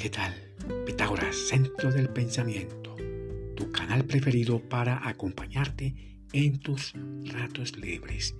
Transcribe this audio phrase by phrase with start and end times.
[0.00, 0.34] ¿qué tal?
[0.86, 2.96] Pitágoras, Centro del Pensamiento,
[3.54, 5.94] tu canal preferido para acompañarte
[6.32, 8.34] en tus ratos libres.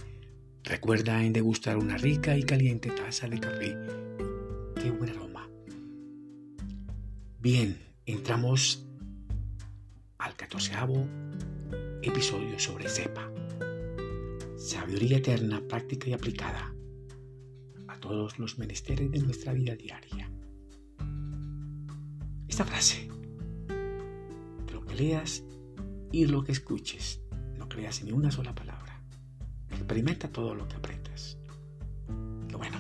[0.65, 3.77] Recuerda en degustar una rica y caliente taza de café.
[4.80, 5.51] ¡Qué buen aroma!
[7.41, 8.87] Bien, entramos
[10.16, 11.06] al catorceavo
[12.01, 13.30] episodio sobre CEPA.
[14.56, 16.74] Sabiduría eterna, práctica y aplicada
[17.87, 20.30] a todos los menesteres de nuestra vida diaria.
[22.60, 23.09] Esta frase,
[24.70, 25.42] lo que leas
[26.12, 27.23] y lo que escuches,
[27.56, 29.02] no creas ni una sola palabra.
[29.70, 31.38] Experimenta todo lo que aprendas.
[32.51, 32.77] Y bueno,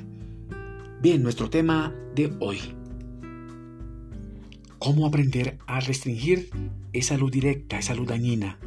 [1.00, 2.60] bien, nuestro tema de hoy.
[4.78, 6.50] ¿Cómo aprender a restringir
[6.92, 8.58] esa luz directa, esa luz dañina,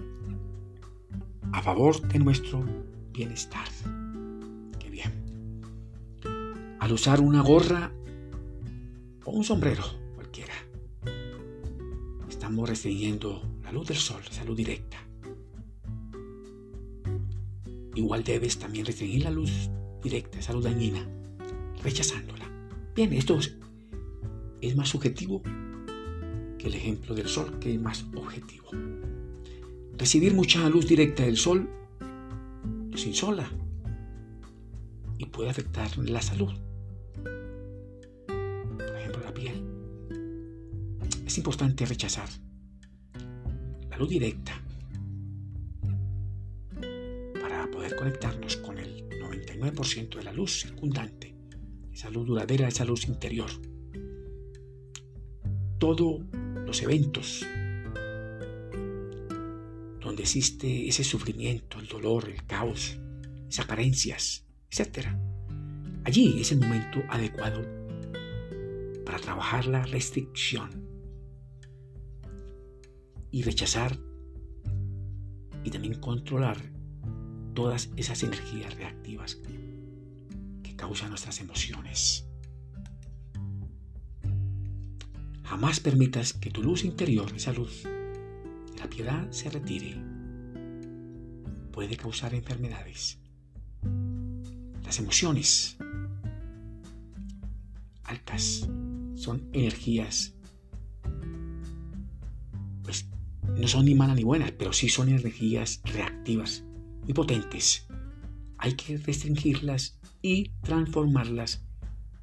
[1.52, 2.66] a favor de nuestro
[3.12, 3.68] bienestar?
[4.80, 5.12] Qué bien.
[6.80, 7.92] Al usar una gorra
[9.26, 10.02] o un sombrero,
[12.54, 14.98] estamos restringiendo la luz del sol, esa luz directa.
[17.96, 19.72] Igual debes también restringir la luz
[20.04, 21.04] directa, esa luz dañina,
[21.82, 22.46] rechazándola.
[22.96, 25.42] Bien, esto es, más subjetivo
[26.60, 28.66] que el ejemplo del sol, que es más objetivo.
[29.98, 31.68] Recibir mucha luz directa del sol
[32.92, 33.50] nos insola
[35.18, 36.54] y puede afectar la salud.
[41.34, 42.30] Es importante rechazar
[43.90, 44.54] la luz directa
[47.42, 51.34] para poder conectarnos con el 99% de la luz circundante,
[51.92, 53.50] esa luz duradera, esa luz interior.
[55.80, 56.22] Todos
[56.68, 57.44] los eventos
[60.02, 63.00] donde existe ese sufrimiento, el dolor, el caos,
[63.50, 65.08] esas carencias, etc.
[66.04, 67.66] Allí es el momento adecuado
[69.04, 70.93] para trabajar la restricción
[73.34, 74.00] y rechazar
[75.66, 76.58] y también controlar
[77.54, 79.42] todas esas energías reactivas
[80.64, 82.30] que causan nuestras emociones.
[85.44, 87.84] Jamás permitas que tu luz interior, esa luz
[88.78, 89.96] la piedad, se retire.
[91.72, 93.18] Puede causar enfermedades.
[94.84, 95.78] Las emociones
[98.04, 98.68] altas
[99.16, 100.36] son energías
[103.58, 106.64] no son ni malas ni buenas, pero sí son energías reactivas
[107.08, 107.88] y potentes.
[108.58, 111.64] Hay que restringirlas y transformarlas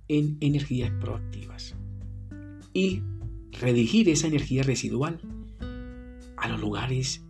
[0.08, 1.74] en energías proactivas.
[2.72, 3.02] Y
[3.52, 5.20] redirigir esa energía residual
[6.36, 7.22] a los lugares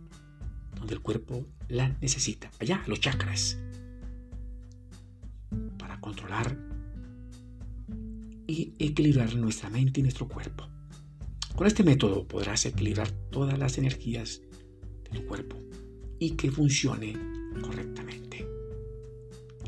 [0.77, 3.59] donde el cuerpo la necesita, allá, los chakras,
[5.77, 6.57] para controlar
[8.47, 10.70] y equilibrar nuestra mente y nuestro cuerpo.
[11.55, 14.41] Con este método podrás equilibrar todas las energías
[15.03, 15.57] de tu cuerpo
[16.17, 17.13] y que funcione
[17.61, 18.47] correctamente.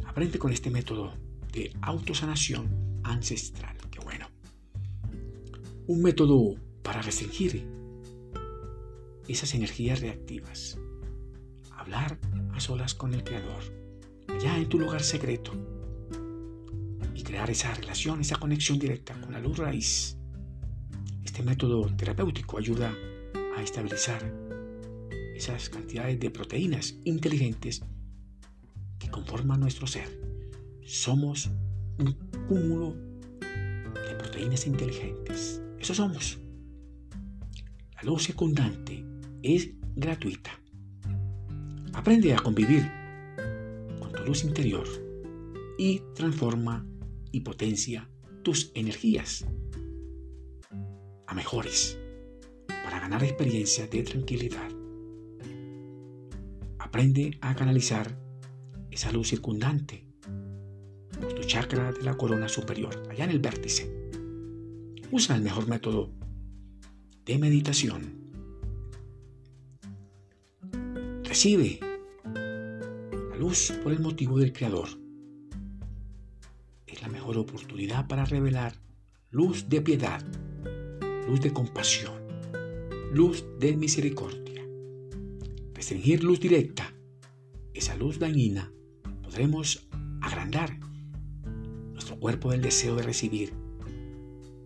[0.05, 1.13] Aprende con este método
[1.51, 3.77] de autosanación ancestral.
[3.91, 4.27] Qué bueno.
[5.87, 7.63] Un método para restringir
[9.27, 10.79] esas energías reactivas.
[11.71, 12.17] Hablar
[12.53, 13.63] a solas con el Creador,
[14.29, 15.51] allá en tu lugar secreto.
[17.13, 20.17] Y crear esa relación, esa conexión directa con la luz raíz
[21.33, 22.93] este método terapéutico ayuda
[23.57, 24.21] a estabilizar
[25.35, 27.81] esas cantidades de proteínas inteligentes
[28.99, 30.07] que conforman nuestro ser.
[30.85, 31.49] Somos
[31.97, 32.13] un
[32.47, 32.93] cúmulo
[33.39, 35.59] de proteínas inteligentes.
[35.79, 36.37] Eso somos.
[37.95, 39.03] La luz secundante
[39.41, 40.51] es gratuita.
[41.93, 42.87] Aprende a convivir
[43.99, 44.87] con tu luz interior
[45.79, 46.85] y transforma
[47.31, 48.07] y potencia
[48.43, 49.47] tus energías
[51.33, 51.97] mejores
[52.67, 54.69] para ganar experiencia de tranquilidad.
[56.79, 58.15] Aprende a canalizar
[58.91, 60.05] esa luz circundante
[61.19, 64.11] por tu chakra de la corona superior, allá en el vértice.
[65.11, 66.11] Usa el mejor método
[67.25, 68.21] de meditación.
[71.23, 71.79] Recibe
[72.33, 74.89] la luz por el motivo del Creador.
[76.85, 78.75] Es la mejor oportunidad para revelar
[79.31, 80.23] luz de piedad
[81.27, 82.13] luz de compasión,
[83.13, 84.61] luz de misericordia.
[85.73, 86.93] Restringir luz directa,
[87.73, 88.71] esa luz dañina,
[89.21, 89.87] podremos
[90.21, 90.77] agrandar
[91.93, 93.53] nuestro cuerpo del deseo de recibir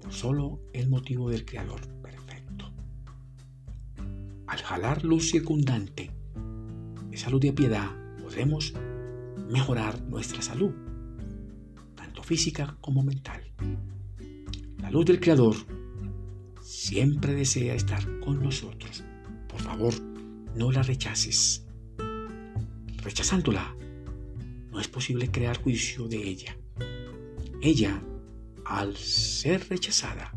[0.01, 2.71] por solo el motivo del Creador perfecto.
[4.47, 6.11] Al jalar luz circundante,
[7.11, 8.73] esa luz de piedad, podremos
[9.49, 10.73] mejorar nuestra salud,
[11.95, 13.41] tanto física como mental.
[14.81, 15.55] La luz del Creador
[16.67, 19.05] siempre desea estar con nosotros.
[19.47, 19.93] Por favor,
[20.53, 21.65] no la rechaces.
[23.01, 23.73] Rechazándola,
[24.69, 26.57] no es posible crear juicio de ella.
[27.61, 28.03] Ella,
[28.65, 30.33] al ser rechazada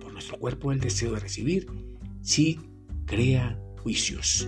[0.00, 1.66] por nuestro cuerpo el deseo de recibir,
[2.20, 2.60] sí
[3.06, 4.46] crea juicios.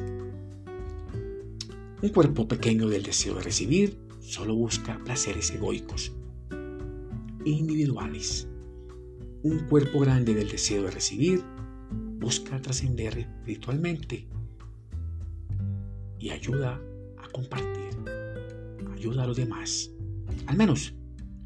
[2.02, 6.12] Un cuerpo pequeño del deseo de recibir solo busca placeres egoicos,
[7.46, 8.50] individuales.
[9.42, 11.42] Un cuerpo grande del deseo de recibir
[12.19, 14.28] busca trascender espiritualmente
[16.19, 16.78] y ayuda
[17.16, 17.96] a compartir,
[18.92, 19.92] ayuda a los demás.
[20.46, 20.92] Al menos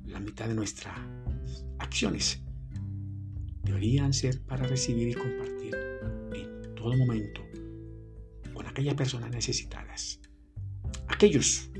[0.06, 0.98] la mitad de nuestras
[1.78, 2.42] acciones
[3.62, 5.76] deberían ser para recibir y compartir
[6.34, 7.42] en todo momento
[8.52, 10.18] con aquellas personas necesitadas.
[11.06, 11.70] Aquellos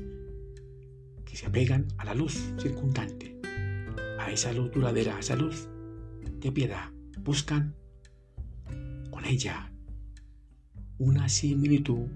[1.25, 3.37] que se apegan a la luz circundante,
[4.17, 5.67] a esa luz duradera, a esa luz
[6.45, 7.75] de piedad, buscan
[9.09, 9.71] con ella
[10.99, 12.07] una similitud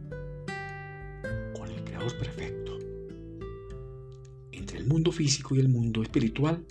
[1.56, 2.78] con el Creador perfecto.
[4.52, 6.64] Entre el mundo físico y el mundo espiritual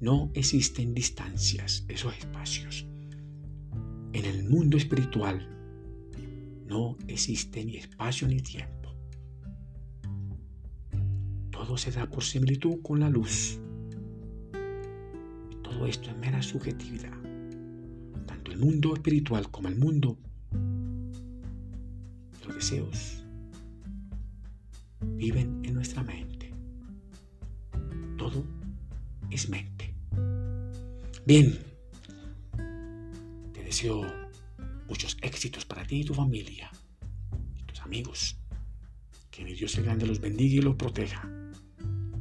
[0.00, 2.86] no existen distancias, esos espacios.
[4.14, 5.46] En el mundo espiritual
[6.66, 8.82] no existe ni espacio ni tiempo
[11.50, 13.60] todo se da por similitud con la luz.
[15.86, 17.12] Esto es mera subjetividad.
[18.26, 20.16] Tanto el mundo espiritual como el mundo
[22.46, 23.24] los deseos
[25.00, 26.52] viven en nuestra mente.
[28.16, 28.44] Todo
[29.30, 29.94] es mente.
[31.26, 31.58] Bien,
[33.52, 34.02] te deseo
[34.88, 36.70] muchos éxitos para ti y tu familia
[37.58, 38.36] y tus amigos.
[39.30, 41.28] Que mi Dios el grande los bendiga y los proteja.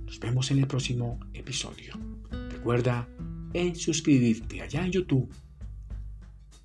[0.05, 1.93] Nos vemos en el próximo episodio.
[2.49, 3.07] Recuerda
[3.53, 5.29] en suscribirte allá en YouTube,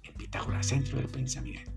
[0.03, 1.76] en Pitágoras Centro del Pensamiento.